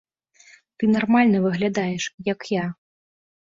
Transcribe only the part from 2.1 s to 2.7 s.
як я!